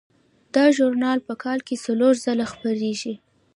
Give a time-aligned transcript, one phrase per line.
[0.53, 3.13] دا ژورنال په کال کې څلور ځله خپریږي.